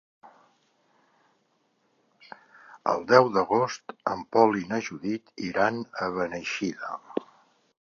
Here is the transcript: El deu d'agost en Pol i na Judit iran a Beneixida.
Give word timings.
El 2.93 3.05
deu 3.11 3.29
d'agost 3.35 3.95
en 4.15 4.25
Pol 4.37 4.57
i 4.63 4.65
na 4.73 4.81
Judit 4.89 5.31
iran 5.51 5.79
a 6.07 6.09
Beneixida. 6.17 6.95